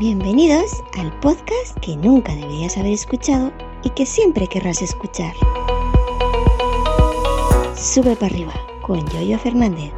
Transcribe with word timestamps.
Bienvenidos 0.00 0.82
al 0.98 1.12
podcast 1.20 1.78
que 1.82 1.94
nunca 1.94 2.34
deberías 2.34 2.78
haber 2.78 2.94
escuchado 2.94 3.52
y 3.84 3.90
que 3.90 4.06
siempre 4.06 4.46
querrás 4.46 4.80
escuchar. 4.80 5.34
Sube 7.76 8.16
para 8.16 8.32
arriba 8.32 8.54
con 8.80 9.06
Yoyo 9.10 9.38
Fernández. 9.38 9.92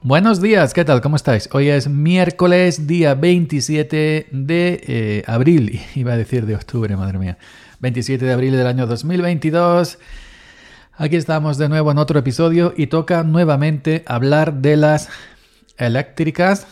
Buenos 0.00 0.40
días, 0.40 0.72
¿qué 0.72 0.86
tal? 0.86 1.02
¿Cómo 1.02 1.16
estáis? 1.16 1.50
Hoy 1.52 1.68
es 1.68 1.90
miércoles, 1.90 2.86
día 2.86 3.14
27 3.14 4.28
de 4.30 4.80
eh, 4.88 5.22
abril, 5.26 5.82
iba 5.94 6.14
a 6.14 6.16
decir 6.16 6.46
de 6.46 6.54
octubre, 6.54 6.96
madre 6.96 7.18
mía. 7.18 7.36
27 7.80 8.24
de 8.24 8.32
abril 8.32 8.52
del 8.56 8.66
año 8.66 8.86
2022. 8.86 9.98
Aquí 10.98 11.16
estamos 11.16 11.56
de 11.56 11.70
nuevo 11.70 11.90
en 11.90 11.96
otro 11.96 12.18
episodio 12.18 12.74
y 12.76 12.88
toca 12.88 13.22
nuevamente 13.22 14.02
hablar 14.06 14.52
de 14.56 14.76
las 14.76 15.08
eléctricas 15.78 16.66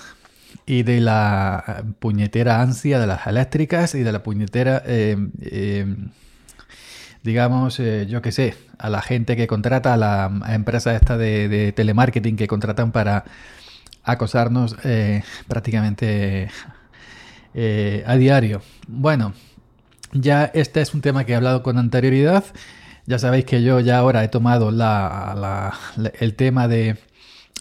y 0.66 0.82
de 0.82 1.00
la 1.00 1.84
puñetera 2.00 2.60
ansia 2.60 3.00
de 3.00 3.06
las 3.06 3.26
eléctricas 3.26 3.94
y 3.94 4.02
de 4.02 4.12
la 4.12 4.22
puñetera, 4.22 4.82
eh, 4.84 5.16
eh, 5.40 5.96
digamos, 7.22 7.80
eh, 7.80 8.06
yo 8.10 8.20
qué 8.20 8.30
sé, 8.30 8.54
a 8.76 8.90
la 8.90 9.00
gente 9.00 9.36
que 9.36 9.46
contrata, 9.46 9.94
a 9.94 9.96
la 9.96 10.30
empresa 10.50 10.94
esta 10.94 11.16
de 11.16 11.72
telemarketing 11.74 12.36
que 12.36 12.46
contratan 12.46 12.92
para 12.92 13.24
acosarnos 14.04 14.76
prácticamente 15.48 16.50
a 18.06 18.16
diario. 18.16 18.60
Bueno, 18.86 19.32
ya 20.12 20.44
este 20.52 20.82
es 20.82 20.92
un 20.92 21.00
tema 21.00 21.24
que 21.24 21.32
he 21.32 21.36
hablado 21.36 21.62
con 21.62 21.78
anterioridad. 21.78 22.44
Ya 23.10 23.18
sabéis 23.18 23.44
que 23.44 23.60
yo 23.60 23.80
ya 23.80 23.98
ahora 23.98 24.22
he 24.22 24.28
tomado 24.28 24.68
el, 24.68 26.34
tema 26.36 26.68
de, 26.68 26.96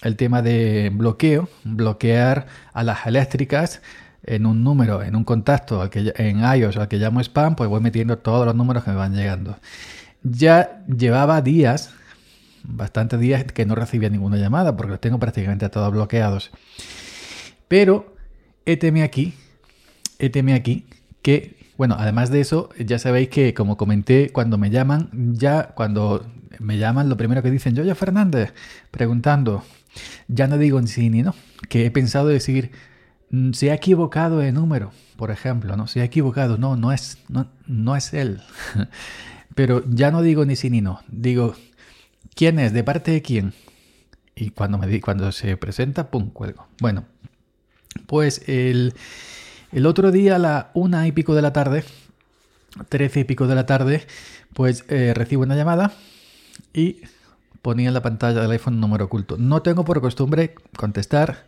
el 0.03 0.15
tema 0.15 0.43
de 0.43 0.91
bloqueo, 0.93 1.49
bloquear 1.63 2.45
a 2.71 2.83
las 2.83 3.07
eléctricas 3.07 3.81
en 4.21 4.45
un 4.45 4.63
número, 4.63 5.01
en 5.01 5.15
un 5.15 5.23
contacto 5.23 5.81
al 5.81 5.89
que, 5.89 6.13
en 6.17 6.41
iOS 6.41 6.77
al 6.77 6.87
que 6.87 6.97
llamo 6.97 7.19
spam, 7.21 7.55
pues 7.55 7.67
voy 7.67 7.81
metiendo 7.81 8.19
todos 8.19 8.45
los 8.45 8.53
números 8.53 8.83
que 8.83 8.91
me 8.91 8.97
van 8.97 9.15
llegando. 9.15 9.57
Ya 10.21 10.83
llevaba 10.85 11.41
días, 11.41 11.95
bastantes 12.61 13.19
días, 13.19 13.43
que 13.45 13.65
no 13.65 13.73
recibía 13.73 14.09
ninguna 14.09 14.37
llamada 14.37 14.77
porque 14.77 14.91
los 14.91 15.01
tengo 15.01 15.17
prácticamente 15.17 15.67
todos 15.69 15.91
bloqueados. 15.91 16.51
Pero, 17.67 18.15
éteme 18.67 19.01
aquí, 19.01 19.33
éteme 20.19 20.53
aquí, 20.53 20.85
que 21.23 21.57
bueno, 21.79 21.95
además 21.97 22.29
de 22.29 22.41
eso, 22.41 22.67
ya 22.77 22.99
sabéis 22.99 23.29
que 23.29 23.53
como 23.53 23.77
comenté, 23.77 24.31
cuando 24.31 24.57
me 24.57 24.69
llaman, 24.69 25.09
ya 25.13 25.69
cuando 25.75 26.29
me 26.59 26.77
llaman, 26.77 27.07
lo 27.07 27.15
primero 27.15 27.41
que 27.41 27.49
dicen, 27.49 27.73
yo, 27.73 27.85
yo 27.85 27.95
Fernández, 27.95 28.53
preguntando, 28.91 29.63
ya 30.27 30.47
no 30.47 30.57
digo 30.57 30.81
ni 30.81 30.87
sí 30.87 31.09
ni 31.09 31.21
no, 31.21 31.33
que 31.69 31.85
he 31.85 31.89
pensado 31.89 32.27
decir, 32.27 32.71
mm, 33.29 33.53
se 33.53 33.71
ha 33.71 33.75
equivocado 33.75 34.39
de 34.39 34.51
número, 34.51 34.91
por 35.15 35.31
ejemplo, 35.31 35.77
¿no? 35.77 35.87
Se 35.87 36.01
ha 36.01 36.03
equivocado, 36.03 36.57
no, 36.57 36.75
no 36.75 36.91
es, 36.91 37.17
no, 37.29 37.47
no 37.65 37.95
es 37.95 38.13
él. 38.13 38.41
Pero 39.55 39.81
ya 39.89 40.11
no 40.11 40.21
digo 40.21 40.43
ni 40.43 40.57
sí 40.57 40.69
ni 40.69 40.81
no, 40.81 40.99
digo, 41.07 41.55
¿quién 42.35 42.59
es? 42.59 42.73
¿De 42.73 42.83
parte 42.83 43.11
de 43.11 43.21
quién? 43.21 43.53
Y 44.35 44.49
cuando, 44.49 44.77
me 44.79 44.87
di, 44.87 44.99
cuando 44.99 45.31
se 45.31 45.55
presenta, 45.55 46.11
pum, 46.11 46.29
cuelgo. 46.31 46.67
Bueno, 46.81 47.05
pues 48.05 48.41
el... 48.47 48.93
El 49.71 49.85
otro 49.85 50.11
día 50.11 50.37
a 50.37 50.39
la 50.39 50.71
una 50.73 51.05
y 51.05 51.11
pico 51.11 51.35
de 51.35 51.43
la 51.43 51.53
tarde, 51.53 51.83
trece 52.89 53.19
y 53.19 53.23
pico 53.23 53.45
de 53.45 53.53
la 53.53 53.67
tarde, 53.67 54.07
pues 54.55 54.83
eh, 54.87 55.13
recibo 55.15 55.43
una 55.43 55.55
llamada 55.55 55.93
y 56.73 57.01
ponía 57.61 57.89
en 57.89 57.93
la 57.93 58.01
pantalla 58.01 58.41
del 58.41 58.49
iPhone 58.49 58.75
un 58.75 58.81
número 58.81 59.05
oculto. 59.05 59.37
No 59.37 59.61
tengo 59.61 59.85
por 59.85 60.01
costumbre 60.01 60.55
contestar 60.75 61.45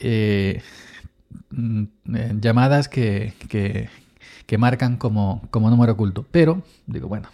eh, 0.00 0.60
mm, 1.50 1.84
eh, 2.14 2.34
llamadas 2.40 2.88
que, 2.88 3.32
que, 3.48 4.58
marcan 4.58 4.96
como, 4.96 5.46
como 5.52 5.70
número 5.70 5.92
oculto, 5.92 6.26
pero 6.32 6.64
digo, 6.88 7.06
bueno, 7.06 7.28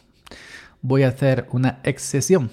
voy 0.83 1.05
a 1.05 1.09
hacer 1.09 1.47
una 1.53 1.79
excepción. 1.85 2.51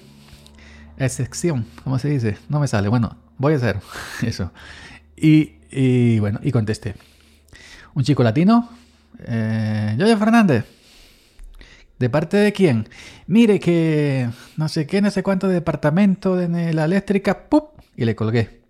Excepción, 0.96 1.66
¿cómo 1.82 1.98
se 1.98 2.08
dice? 2.08 2.38
No 2.48 2.58
me 2.58 2.68
sale. 2.68 2.88
Bueno, 2.88 3.18
voy 3.36 3.52
a 3.52 3.56
hacer 3.56 3.80
eso. 4.22 4.50
Y, 5.14 5.56
y 5.70 6.20
bueno, 6.20 6.40
y 6.42 6.50
contesté 6.50 6.94
un 7.94 8.02
chico 8.02 8.22
latino, 8.22 8.68
eh, 9.26 10.16
Fernández. 10.18 10.64
¿De 11.98 12.10
parte 12.10 12.36
de 12.36 12.52
quién? 12.52 12.88
Mire 13.26 13.60
que 13.60 14.28
no 14.56 14.68
sé 14.68 14.86
qué, 14.86 15.00
no 15.00 15.10
sé 15.10 15.22
cuánto 15.22 15.46
de 15.48 15.54
departamento 15.54 16.36
de 16.36 16.74
la 16.74 16.84
eléctrica, 16.84 17.48
¡pup! 17.48 17.80
Y 17.96 18.04
le 18.04 18.16
colgué. 18.16 18.62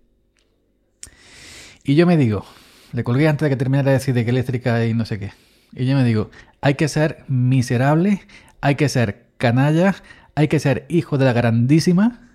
Y 1.83 1.95
yo 1.95 2.05
me 2.05 2.17
digo, 2.17 2.45
le 2.93 3.03
colgué 3.03 3.27
antes 3.27 3.45
de 3.45 3.49
que 3.49 3.55
terminara 3.55 3.91
de 3.91 3.97
decir 3.97 4.13
de 4.13 4.23
qué 4.23 4.31
eléctrica 4.31 4.85
y 4.85 4.93
no 4.93 5.05
sé 5.05 5.19
qué. 5.19 5.33
Y 5.73 5.85
yo 5.85 5.95
me 5.95 6.03
digo, 6.03 6.29
hay 6.61 6.75
que 6.75 6.87
ser 6.87 7.23
miserable, 7.27 8.21
hay 8.61 8.75
que 8.75 8.89
ser 8.89 9.25
canalla, 9.37 9.95
hay 10.35 10.47
que 10.47 10.59
ser 10.59 10.85
hijo 10.87 11.17
de 11.17 11.25
la 11.25 11.33
grandísima. 11.33 12.29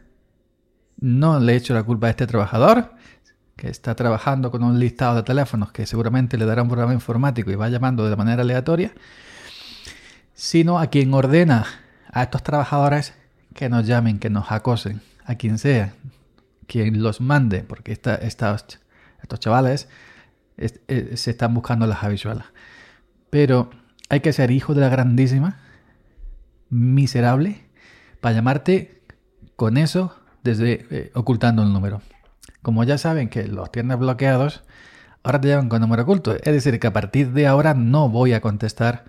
No 0.98 1.38
le 1.38 1.56
echo 1.56 1.72
la 1.72 1.84
culpa 1.84 2.08
a 2.08 2.10
este 2.10 2.26
trabajador 2.26 2.92
que 3.60 3.68
está 3.68 3.94
trabajando 3.94 4.50
con 4.50 4.64
un 4.64 4.80
listado 4.80 5.16
de 5.16 5.22
teléfonos 5.22 5.70
que 5.70 5.84
seguramente 5.84 6.38
le 6.38 6.46
dará 6.46 6.62
un 6.62 6.68
programa 6.68 6.94
informático 6.94 7.50
y 7.50 7.56
va 7.56 7.68
llamando 7.68 8.08
de 8.08 8.16
manera 8.16 8.40
aleatoria, 8.40 8.90
sino 10.32 10.78
a 10.78 10.86
quien 10.86 11.12
ordena 11.12 11.66
a 12.10 12.22
estos 12.22 12.42
trabajadores 12.42 13.12
que 13.54 13.68
nos 13.68 13.86
llamen, 13.86 14.18
que 14.18 14.30
nos 14.30 14.50
acosen, 14.50 15.02
a 15.26 15.34
quien 15.34 15.58
sea, 15.58 15.92
quien 16.66 17.02
los 17.02 17.20
mande, 17.20 17.62
porque 17.62 17.92
estos 17.92 19.40
chavales 19.40 19.88
eh, 20.56 21.12
se 21.16 21.30
están 21.30 21.52
buscando 21.52 21.86
las 21.86 22.02
habituales. 22.02 22.44
Pero 23.28 23.68
hay 24.08 24.20
que 24.20 24.32
ser 24.32 24.50
hijo 24.52 24.72
de 24.72 24.80
la 24.80 24.88
grandísima, 24.88 25.58
miserable, 26.70 27.60
para 28.22 28.36
llamarte 28.36 29.02
con 29.54 29.76
eso 29.76 30.16
desde 30.42 30.86
eh, 30.90 31.10
ocultando 31.14 31.62
el 31.62 31.74
número. 31.74 32.00
Como 32.62 32.84
ya 32.84 32.98
saben 32.98 33.28
que 33.28 33.46
los 33.46 33.72
tienes 33.72 33.98
bloqueados, 33.98 34.62
ahora 35.22 35.40
te 35.40 35.48
llaman 35.48 35.68
con 35.68 35.80
número 35.80 36.02
oculto. 36.02 36.34
Es 36.34 36.52
decir, 36.52 36.78
que 36.78 36.86
a 36.86 36.92
partir 36.92 37.32
de 37.32 37.46
ahora 37.46 37.74
no 37.74 38.08
voy 38.08 38.32
a 38.32 38.40
contestar 38.40 39.04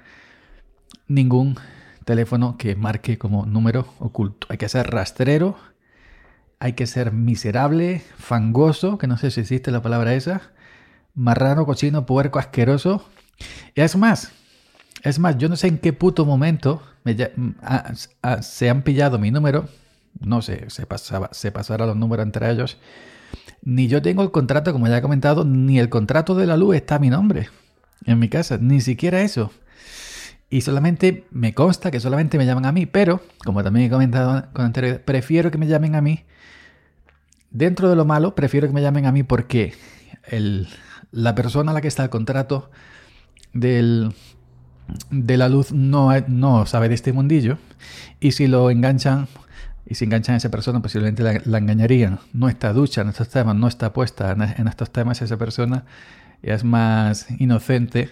ningún 1.08 1.58
teléfono 2.06 2.58
que 2.58 2.76
marque 2.76 3.18
como 3.18 3.46
número 3.46 3.88
oculto. 4.00 4.48
Hay 4.50 4.58
que 4.58 4.70
ser 4.70 4.90
rastrero, 4.92 5.58
hay 6.60 6.74
que 6.74 6.88
ser 6.88 7.12
miserable, 7.12 8.02
fangoso, 8.18 8.98
que 8.98 9.08
no 9.08 9.18
sé 9.18 9.32
si 9.32 9.42
existe 9.42 9.72
la 9.72 9.82
palabra 9.82 10.14
esa, 10.14 10.42
marrano, 11.14 11.66
cochino, 11.66 12.06
puerco, 12.06 12.40
asqueroso. 12.40 13.06
Y 13.76 13.82
es 13.82 13.96
más, 13.96 14.32
es 15.04 15.20
más, 15.20 15.38
yo 15.38 15.50
no 15.50 15.56
sé 15.56 15.68
en 15.68 15.78
qué 15.80 15.94
puto 15.94 16.26
momento 16.26 16.82
se 18.42 18.70
han 18.70 18.84
pillado 18.84 19.20
mi 19.20 19.32
número, 19.32 19.68
no 20.20 20.42
sé, 20.42 20.70
se, 20.70 20.86
pasaba, 20.86 21.30
se 21.32 21.52
pasará 21.52 21.86
los 21.86 21.96
números 21.96 22.26
entre 22.26 22.50
ellos 22.52 22.78
ni 23.64 23.88
yo 23.88 24.02
tengo 24.02 24.24
el 24.24 24.32
contrato, 24.32 24.74
como 24.74 24.88
ya 24.88 24.98
he 24.98 25.02
comentado, 25.02 25.46
ni 25.46 25.80
el 25.80 25.90
contrato 25.90 26.36
de 26.36 26.48
la 26.48 26.58
luz 26.58 26.76
está 26.76 26.96
a 26.96 27.00
mi 27.00 27.10
nombre 27.10 27.50
en 28.06 28.20
mi 28.20 28.30
casa, 28.30 28.58
ni 28.60 28.82
siquiera 28.82 29.22
eso. 29.22 29.52
Y 30.50 30.62
solamente 30.62 31.26
me 31.32 31.54
consta 31.54 31.92
que 31.92 32.00
solamente 32.00 32.38
me 32.38 32.46
llaman 32.46 32.66
a 32.66 32.72
mí, 32.72 32.86
pero, 32.86 33.22
como 33.46 33.64
también 33.64 33.86
he 33.86 33.90
comentado 33.90 34.48
con 34.54 34.66
anterioridad, 34.66 35.02
prefiero 35.06 35.52
que 35.52 35.58
me 35.58 35.68
llamen 35.68 35.96
a 35.96 36.02
mí. 36.02 36.24
Dentro 37.52 37.90
de 37.90 37.96
lo 37.96 38.06
malo, 38.06 38.36
prefiero 38.36 38.68
que 38.68 38.74
me 38.74 38.82
llamen 38.82 39.06
a 39.06 39.12
mí 39.12 39.24
porque 39.24 39.74
la 41.12 41.36
persona 41.36 41.72
a 41.72 41.74
la 41.74 41.82
que 41.82 41.88
está 41.88 42.04
el 42.04 42.10
contrato 42.10 42.70
del, 43.54 44.14
de 45.10 45.38
la 45.38 45.50
luz 45.50 45.72
no, 45.72 46.10
no 46.28 46.66
sabe 46.66 46.90
de 46.90 46.96
este 46.96 47.14
mundillo. 47.14 47.58
Y 48.20 48.32
si 48.32 48.48
lo 48.48 48.70
enganchan 48.72 49.28
y 49.86 49.96
si 49.96 50.06
enganchan 50.06 50.36
a 50.36 50.38
esa 50.38 50.50
persona, 50.50 50.82
posiblemente 50.82 51.24
la, 51.24 51.58
engañarían. 51.58 52.20
No 52.34 52.50
está 52.50 52.74
ducha 52.74 53.02
en 53.02 53.10
estos 53.10 53.30
temas, 53.30 53.56
no 53.56 53.68
está 53.68 53.94
puesta 53.94 54.32
en, 54.32 54.68
estos 54.68 54.92
temas 54.92 55.22
esa 55.22 55.38
persona, 55.38 55.86
es 56.42 56.64
más 56.64 57.28
inocente 57.40 58.10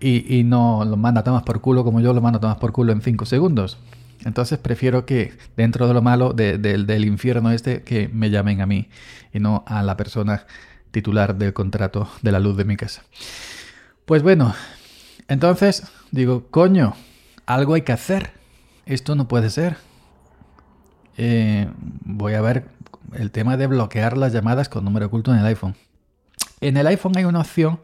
y, 0.00 0.42
no 0.44 0.84
lo 0.84 0.96
manda 0.96 1.20
a 1.20 1.24
tomar 1.24 1.44
por 1.44 1.60
culo 1.60 1.84
como 1.84 2.00
yo 2.00 2.12
lo 2.12 2.20
mando 2.20 2.38
a 2.38 2.40
tomar 2.40 2.58
por 2.58 2.72
culo 2.72 2.92
en 2.92 3.02
5 3.02 3.26
segundos. 3.26 3.78
Entonces 4.24 4.58
prefiero 4.58 5.04
que 5.04 5.32
dentro 5.56 5.88
de 5.88 5.94
lo 5.94 6.02
malo 6.02 6.32
del 6.32 7.04
infierno 7.04 7.50
este, 7.50 7.82
que 7.82 8.08
me 8.08 8.30
llamen 8.30 8.60
a 8.60 8.66
mí 8.66 8.88
y 9.32 9.40
no 9.40 9.64
a 9.66 9.82
la 9.82 9.96
persona 9.96 10.46
titular 10.92 11.36
del 11.36 11.52
contrato 11.52 12.08
de 12.22 12.32
la 12.32 12.38
luz 12.38 12.56
de 12.56 12.64
mi 12.64 12.76
casa. 12.76 13.02
Pues 14.04 14.22
bueno, 14.22 14.54
entonces 15.28 15.84
digo, 16.10 16.46
coño, 16.50 16.94
algo 17.46 17.74
hay 17.74 17.82
que 17.82 17.92
hacer. 17.92 18.32
Esto 18.86 19.14
no 19.14 19.28
puede 19.28 19.50
ser. 19.50 19.76
Eh, 21.16 21.68
voy 22.04 22.34
a 22.34 22.40
ver 22.40 22.68
el 23.14 23.30
tema 23.30 23.56
de 23.56 23.66
bloquear 23.66 24.16
las 24.16 24.32
llamadas 24.32 24.68
con 24.68 24.84
número 24.84 25.06
oculto 25.06 25.32
en 25.32 25.40
el 25.40 25.46
iPhone. 25.46 25.74
En 26.60 26.76
el 26.76 26.86
iPhone 26.86 27.12
hay 27.16 27.24
una 27.24 27.40
opción 27.40 27.80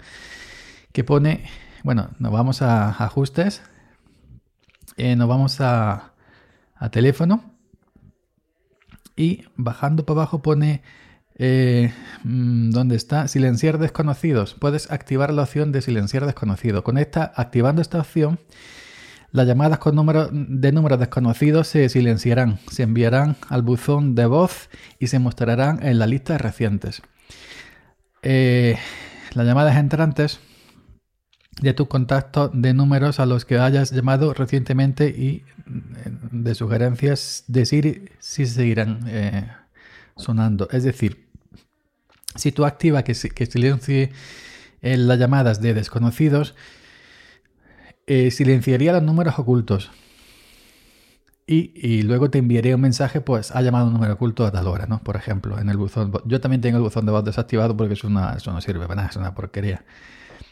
que 0.92 1.04
pone, 1.04 1.44
bueno, 1.84 2.10
nos 2.18 2.32
vamos 2.32 2.62
a 2.62 2.90
ajustes, 2.90 3.62
eh, 4.96 5.16
nos 5.16 5.28
vamos 5.28 5.60
a, 5.60 6.12
teléfono 6.92 7.42
y 9.16 9.44
bajando 9.56 10.06
para 10.06 10.20
abajo 10.20 10.42
pone 10.42 10.82
eh, 11.40 11.92
mm, 12.24 12.70
¿Dónde 12.70 12.96
está? 12.96 13.28
Silenciar 13.28 13.78
desconocidos. 13.78 14.54
Puedes 14.54 14.90
activar 14.90 15.32
la 15.32 15.42
opción 15.42 15.70
de 15.72 15.82
silenciar 15.82 16.26
desconocido. 16.26 16.82
Con 16.82 16.98
esta, 16.98 17.32
activando 17.36 17.80
esta 17.80 18.00
opción, 18.00 18.40
las 19.30 19.46
llamadas 19.46 19.78
con 19.78 19.94
número, 19.94 20.28
de 20.32 20.72
números 20.72 20.98
desconocidos 20.98 21.68
se 21.68 21.88
silenciarán, 21.88 22.58
se 22.70 22.82
enviarán 22.82 23.36
al 23.48 23.62
buzón 23.62 24.14
de 24.14 24.26
voz 24.26 24.70
y 24.98 25.08
se 25.08 25.18
mostrarán 25.18 25.84
en 25.84 25.98
la 25.98 26.06
lista 26.06 26.34
de 26.34 26.38
recientes. 26.38 27.02
Eh, 28.22 28.76
las 29.34 29.46
llamadas 29.46 29.76
entrantes 29.76 30.40
de 31.60 31.74
tus 31.74 31.88
contactos 31.88 32.50
de 32.54 32.72
números 32.72 33.20
a 33.20 33.26
los 33.26 33.44
que 33.44 33.58
hayas 33.58 33.90
llamado 33.90 34.32
recientemente 34.32 35.08
y 35.08 35.44
eh, 35.66 36.10
de 36.30 36.54
sugerencias 36.54 37.44
de 37.48 37.66
Siri 37.66 38.10
si 38.18 38.46
seguirán 38.46 39.00
sonando. 40.16 40.68
Es 40.70 40.84
decir, 40.84 41.28
si 42.34 42.52
tú 42.52 42.64
activas 42.64 43.04
que, 43.04 43.14
que 43.30 43.46
silencie 43.46 44.12
eh, 44.80 44.96
las 44.96 45.18
llamadas 45.18 45.60
de 45.60 45.74
desconocidos, 45.74 46.54
eh, 48.08 48.30
silenciaría 48.30 48.92
los 48.94 49.02
números 49.02 49.38
ocultos. 49.38 49.90
Y, 51.46 52.02
luego 52.02 52.28
te 52.28 52.38
enviaría 52.38 52.74
un 52.74 52.82
mensaje, 52.82 53.22
pues 53.22 53.52
ha 53.52 53.62
llamado 53.62 53.86
un 53.86 53.94
número 53.94 54.12
oculto 54.14 54.44
a 54.44 54.50
tal 54.50 54.66
hora, 54.66 54.86
¿no? 54.86 55.02
Por 55.02 55.16
ejemplo, 55.16 55.58
en 55.58 55.70
el 55.70 55.78
buzón. 55.78 56.12
Yo 56.26 56.42
también 56.42 56.60
tengo 56.60 56.76
el 56.76 56.82
buzón 56.82 57.06
de 57.06 57.12
voz 57.12 57.24
desactivado 57.24 57.74
porque 57.74 57.94
es 57.94 58.04
una, 58.04 58.34
eso 58.34 58.52
no 58.52 58.60
sirve 58.60 58.86
para 58.86 58.96
nada, 58.96 59.08
es 59.08 59.16
una 59.16 59.34
porquería. 59.34 59.84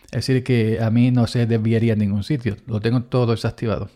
Es 0.07 0.27
decir, 0.27 0.43
que 0.43 0.81
a 0.83 0.91
mí 0.91 1.11
no 1.11 1.27
se 1.27 1.45
desviaría 1.45 1.95
en 1.95 1.99
ningún 1.99 2.23
sitio, 2.25 2.57
lo 2.67 2.81
tengo 2.81 3.03
todo 3.03 3.33
desactivado. 3.33 3.91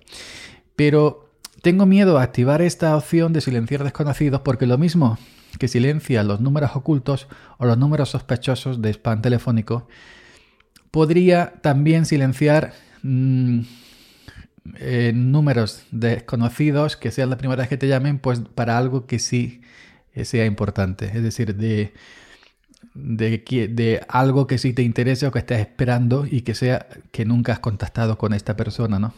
Pero 0.77 1.31
tengo 1.63 1.87
miedo 1.87 2.19
a 2.19 2.23
activar 2.23 2.61
esta 2.61 2.95
opción 2.97 3.33
de 3.33 3.41
silenciar 3.41 3.83
desconocidos 3.83 4.43
porque 4.43 4.67
lo 4.67 4.77
mismo 4.77 5.19
que 5.59 5.69
silencia 5.69 6.23
los 6.23 6.41
números 6.41 6.73
ocultos 6.75 7.29
o 7.57 7.65
los 7.65 7.79
números 7.79 8.11
sospechosos 8.11 8.83
de 8.83 8.91
spam 8.91 9.23
telefónico, 9.23 9.89
podría 10.91 11.55
también 11.63 12.05
silenciar 12.05 12.75
mm, 13.03 13.61
eh, 14.77 15.13
números 15.15 15.85
desconocidos 15.91 16.97
que 16.97 17.11
sean 17.11 17.31
la 17.31 17.39
primera 17.39 17.63
vez 17.63 17.69
que 17.69 17.77
te 17.77 17.89
llamen, 17.89 18.19
pues 18.19 18.41
para 18.41 18.79
algo 18.79 19.07
que 19.07 19.19
sí 19.19 19.63
eh, 20.15 20.25
sea 20.25 20.47
importante, 20.47 21.07
es 21.07 21.23
decir, 21.23 21.57
de, 21.57 21.93
de, 22.95 23.39
de, 23.71 24.05
algo 24.09 24.47
que 24.47 24.59
sí 24.59 24.73
te 24.73 24.83
interese 24.83 25.27
o 25.27 25.33
que 25.33 25.39
estés 25.41 25.61
esperando 25.61 26.27
y 26.31 26.43
que 26.43 26.55
sea 26.55 26.87
que 27.13 27.25
nunca 27.25 27.53
has 27.53 27.61
contactado 27.61 28.19
con 28.19 28.33
esta 28.35 28.57
persona, 28.57 28.99
¿no? 28.99 29.15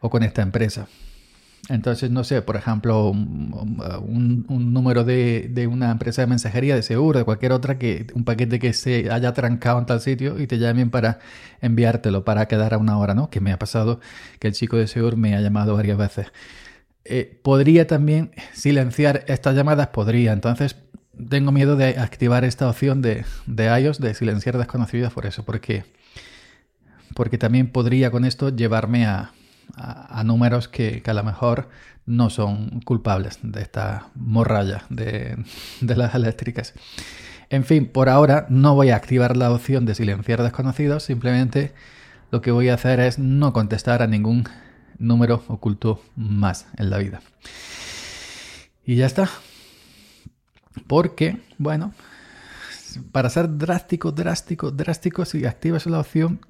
O 0.00 0.10
con 0.10 0.22
esta 0.22 0.42
empresa. 0.42 0.88
Entonces, 1.70 2.10
no 2.10 2.24
sé, 2.24 2.42
por 2.42 2.56
ejemplo, 2.56 3.08
un, 3.10 4.44
número 4.48 5.04
de, 5.04 5.68
una 5.70 5.90
empresa 5.90 6.22
de 6.22 6.26
mensajería, 6.26 6.74
de 6.74 6.82
seguro, 6.82 7.18
de 7.18 7.24
cualquier 7.24 7.52
otra, 7.52 7.78
que 7.78 8.06
un 8.14 8.24
paquete 8.24 8.58
que 8.58 8.74
se 8.74 9.10
haya 9.10 9.32
trancado 9.32 9.78
en 9.78 9.86
tal 9.86 10.00
sitio 10.00 10.38
y 10.38 10.46
te 10.46 10.58
llamen 10.58 10.90
para 10.90 11.20
enviártelo, 11.62 12.24
para 12.24 12.46
quedar 12.48 12.74
a 12.74 12.78
una 12.78 12.98
hora, 12.98 13.14
¿no? 13.14 13.30
Que 13.30 13.40
me 13.40 13.50
ha 13.52 13.58
pasado 13.58 14.00
que 14.40 14.48
el 14.48 14.54
chico 14.54 14.76
de 14.76 14.86
seguro 14.86 15.16
me 15.16 15.34
ha 15.34 15.40
llamado 15.40 15.74
varias 15.74 15.96
veces. 15.96 16.26
Eh, 17.06 17.40
podría 17.42 17.86
también 17.86 18.32
silenciar 18.52 19.24
estas 19.28 19.54
llamadas, 19.54 19.88
podría. 19.88 20.32
Entonces, 20.32 20.76
tengo 21.30 21.50
miedo 21.50 21.76
de 21.76 21.98
activar 21.98 22.44
esta 22.44 22.68
opción 22.68 23.00
de, 23.00 23.24
de 23.46 23.80
iOS 23.80 24.00
de 24.00 24.12
silenciar 24.14 24.58
desconocidas 24.58 25.12
por 25.14 25.24
eso, 25.24 25.44
porque, 25.44 25.84
porque 27.14 27.38
también 27.38 27.68
podría 27.68 28.10
con 28.10 28.26
esto 28.26 28.50
llevarme 28.50 29.06
a 29.06 29.32
a, 29.76 30.22
números 30.24 30.68
que, 30.68 31.02
a 31.04 31.14
lo 31.14 31.24
mejor 31.24 31.68
no 32.06 32.30
son 32.30 32.80
culpables 32.80 33.38
de 33.42 33.62
esta 33.62 34.08
morralla 34.14 34.84
de, 34.90 35.36
las 35.80 36.14
eléctricas. 36.14 36.74
En 37.50 37.64
fin, 37.64 37.86
por 37.86 38.08
ahora 38.08 38.46
no 38.48 38.74
voy 38.74 38.90
a 38.90 38.96
activar 38.96 39.36
la 39.36 39.50
opción 39.50 39.84
de 39.86 39.94
silenciar 39.94 40.42
desconocidos, 40.42 41.04
simplemente 41.04 41.72
lo 42.30 42.40
que 42.40 42.50
voy 42.50 42.68
a 42.68 42.74
hacer 42.74 43.00
es 43.00 43.18
no 43.18 43.52
contestar 43.52 44.02
a 44.02 44.06
ningún 44.06 44.44
número 44.98 45.44
oculto 45.48 46.02
más 46.16 46.66
en 46.76 46.90
la 46.90 46.98
vida. 46.98 47.20
Y 48.84 48.96
ya 48.96 49.06
está. 49.06 49.28
Porque, 50.86 51.40
bueno, 51.58 51.92
para 53.12 53.30
ser 53.30 53.56
drástico, 53.56 54.12
drástico, 54.12 54.70
drástico, 54.70 55.24
si 55.24 55.44
activas 55.46 55.86
la 55.86 56.00
opción, 56.00 56.40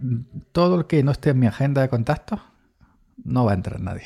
todo 0.53 0.79
lo 0.79 0.87
que 0.87 1.03
no 1.03 1.13
esté 1.13 1.31
en 1.31 1.39
mi 1.39 1.47
agenda 1.47 1.83
de 1.83 1.89
contactos, 1.89 2.41
no 3.23 3.45
va 3.45 3.53
a 3.53 3.55
entrar 3.55 3.81
nadie. 3.81 4.05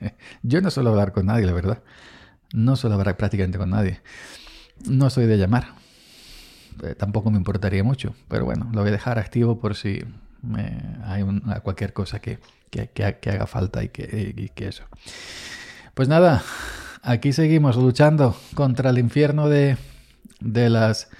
Yo 0.42 0.60
no 0.60 0.70
suelo 0.70 0.90
hablar 0.90 1.12
con 1.12 1.26
nadie, 1.26 1.46
la 1.46 1.52
verdad. 1.52 1.82
No 2.52 2.76
suelo 2.76 2.96
hablar 2.96 3.16
prácticamente 3.16 3.58
con 3.58 3.70
nadie. 3.70 4.00
No 4.88 5.10
soy 5.10 5.26
de 5.26 5.38
llamar. 5.38 5.74
Eh, 6.82 6.94
tampoco 6.94 7.30
me 7.30 7.38
importaría 7.38 7.84
mucho, 7.84 8.14
pero 8.28 8.44
bueno, 8.44 8.68
lo 8.72 8.80
voy 8.80 8.88
a 8.88 8.92
dejar 8.92 9.18
activo 9.18 9.60
por 9.60 9.74
si 9.74 10.02
hay 11.04 11.22
cualquier 11.62 11.92
cosa 11.92 12.20
que, 12.20 12.38
haga 13.26 13.46
falta 13.46 13.82
y 13.84 13.88
que, 13.88 14.52
eso. 14.56 14.84
Pues 15.94 16.08
nada, 16.08 16.42
aquí 17.02 17.32
seguimos 17.32 17.76
luchando 17.76 18.36
contra 18.54 18.90
el 18.90 18.98
infierno 18.98 19.48
de, 19.48 19.76
las 20.40 21.10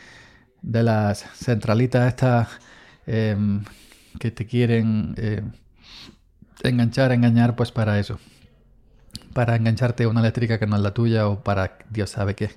de 0.62 0.82
las 0.82 1.26
centralitas 1.34 2.08
estas 2.08 2.48
em, 3.06 3.64
que 4.18 4.30
te 4.30 4.46
quieren 4.46 5.14
eh, 5.18 5.42
enganchar, 6.62 7.12
engañar, 7.12 7.56
pues 7.56 7.72
para 7.72 7.98
eso. 7.98 8.18
Para 9.32 9.56
engancharte 9.56 10.04
a 10.04 10.08
una 10.08 10.20
eléctrica 10.20 10.58
que 10.58 10.66
no 10.66 10.76
es 10.76 10.82
la 10.82 10.94
tuya 10.94 11.28
o 11.28 11.42
para 11.42 11.78
Dios 11.90 12.10
sabe 12.10 12.34
qué. 12.34 12.50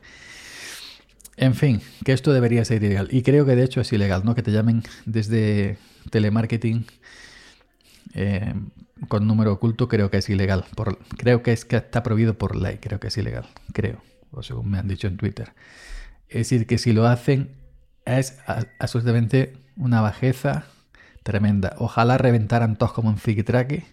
En 1.35 1.55
fin, 1.55 1.81
que 2.05 2.13
esto 2.13 2.31
debería 2.31 2.63
ser 2.65 2.83
ilegal. 2.83 3.07
Y 3.11 3.23
creo 3.23 3.45
que 3.45 3.55
de 3.55 3.63
hecho 3.63 3.81
es 3.81 3.91
ilegal, 3.91 4.23
¿no? 4.23 4.35
Que 4.35 4.43
te 4.43 4.51
llamen 4.51 4.83
desde 5.05 5.77
telemarketing 6.09 6.85
eh, 8.13 8.53
con 9.07 9.27
número 9.27 9.53
oculto, 9.53 9.87
creo 9.87 10.11
que 10.11 10.17
es 10.17 10.29
ilegal. 10.29 10.65
Creo 11.17 11.41
que 11.41 11.51
es 11.51 11.65
que 11.65 11.77
está 11.77 12.03
prohibido 12.03 12.37
por 12.37 12.55
ley, 12.55 12.77
creo 12.77 12.99
que 12.99 13.07
es 13.07 13.17
ilegal. 13.17 13.45
Creo, 13.73 14.01
o 14.31 14.43
según 14.43 14.69
me 14.69 14.77
han 14.77 14.87
dicho 14.87 15.07
en 15.07 15.17
Twitter. 15.17 15.53
Es 16.29 16.49
decir, 16.49 16.67
que 16.67 16.77
si 16.77 16.93
lo 16.93 17.07
hacen 17.07 17.55
es 18.05 18.37
absolutamente 18.79 19.53
una 19.75 20.01
bajeza 20.01 20.65
tremenda. 21.23 21.75
Ojalá 21.79 22.17
reventaran 22.17 22.75
todos 22.77 22.93
como 22.93 23.09
un 23.09 23.17
figitraque 23.17 23.85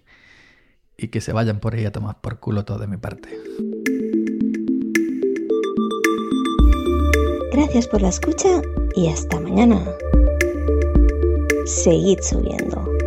y 0.96 1.08
que 1.08 1.20
se 1.20 1.32
vayan 1.32 1.60
por 1.60 1.74
ahí 1.74 1.86
a 1.86 1.92
tomar 1.92 2.20
por 2.20 2.40
culo 2.40 2.64
todo 2.64 2.78
de 2.78 2.86
mi 2.86 2.96
parte. 2.96 3.30
Gracias 7.52 7.88
por 7.88 8.02
la 8.02 8.08
escucha 8.08 8.60
y 8.94 9.08
hasta 9.08 9.40
mañana. 9.40 9.82
Seguid 11.64 12.20
subiendo. 12.20 12.99